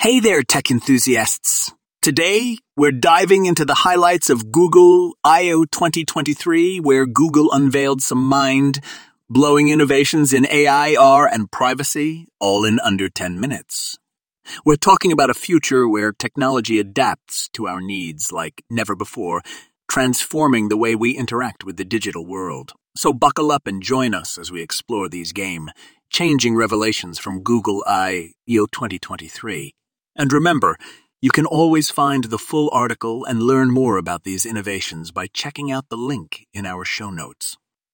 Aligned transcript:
Hey 0.00 0.20
there, 0.20 0.44
tech 0.44 0.70
enthusiasts. 0.70 1.72
Today, 2.02 2.58
we're 2.76 2.92
diving 2.92 3.46
into 3.46 3.64
the 3.64 3.74
highlights 3.74 4.30
of 4.30 4.52
Google 4.52 5.16
I/O 5.24 5.64
2023, 5.64 6.78
where 6.78 7.04
Google 7.04 7.50
unveiled 7.50 8.00
some 8.00 8.24
mind 8.24 8.78
blowing 9.28 9.70
innovations 9.70 10.32
in 10.32 10.46
AI, 10.46 10.94
AR, 10.94 11.26
and 11.26 11.50
privacy, 11.50 12.28
all 12.38 12.64
in 12.64 12.78
under 12.78 13.08
10 13.08 13.40
minutes. 13.40 13.98
We're 14.64 14.76
talking 14.76 15.10
about 15.10 15.30
a 15.30 15.34
future 15.34 15.88
where 15.88 16.12
technology 16.12 16.78
adapts 16.78 17.48
to 17.54 17.66
our 17.66 17.80
needs 17.80 18.30
like 18.30 18.62
never 18.70 18.94
before, 18.94 19.42
transforming 19.90 20.68
the 20.68 20.76
way 20.76 20.94
we 20.94 21.16
interact 21.16 21.64
with 21.64 21.76
the 21.76 21.84
digital 21.84 22.24
world. 22.24 22.72
So 22.96 23.12
buckle 23.12 23.50
up 23.50 23.66
and 23.66 23.82
join 23.82 24.14
us 24.14 24.38
as 24.38 24.52
we 24.52 24.62
explore 24.62 25.08
these 25.08 25.32
game 25.32 25.70
changing 26.08 26.54
revelations 26.54 27.18
from 27.18 27.42
Google 27.42 27.82
I/O 27.84 28.66
2023. 28.66 29.74
And 30.18 30.32
remember, 30.32 30.76
you 31.20 31.30
can 31.30 31.46
always 31.46 31.90
find 31.90 32.24
the 32.24 32.38
full 32.38 32.68
article 32.72 33.24
and 33.24 33.40
learn 33.40 33.70
more 33.70 33.96
about 33.96 34.24
these 34.24 34.44
innovations 34.44 35.12
by 35.12 35.28
checking 35.28 35.70
out 35.70 35.88
the 35.88 35.96
link 35.96 36.48
in 36.52 36.66
our 36.66 36.84
show 36.84 37.10
notes. 37.10 37.56